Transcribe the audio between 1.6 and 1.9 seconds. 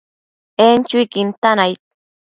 aid